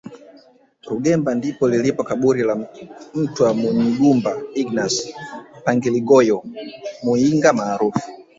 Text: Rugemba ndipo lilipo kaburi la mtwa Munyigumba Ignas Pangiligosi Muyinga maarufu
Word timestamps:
Rugemba 0.89 1.29
ndipo 1.39 1.67
lilipo 1.69 2.01
kaburi 2.09 2.41
la 2.43 2.55
mtwa 3.15 3.47
Munyigumba 3.59 4.31
Ignas 4.61 4.95
Pangiligosi 5.63 6.37
Muyinga 7.03 7.49
maarufu 7.57 8.05